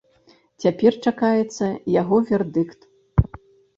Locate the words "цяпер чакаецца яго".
0.63-2.17